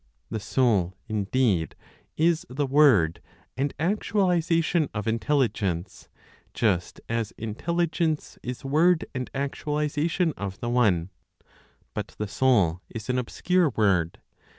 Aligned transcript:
The 0.31 0.39
Soul, 0.39 0.97
indeed, 1.07 1.75
is 2.17 2.43
the 2.49 2.65
word 2.65 3.21
and 3.55 3.71
actualization 3.79 4.89
of 4.95 5.07
Intelligence, 5.07 6.09
just 6.55 6.99
as 7.07 7.33
Intelligence 7.37 8.39
is 8.41 8.65
word 8.65 9.05
and 9.13 9.29
actualization 9.35 10.33
of 10.37 10.59
the 10.59 10.69
One. 10.71 11.11
But 11.93 12.15
the 12.17 12.27
Soul 12.27 12.81
is 12.89 13.11
an 13.11 13.19
obscure 13.19 13.69
word. 13.69 14.17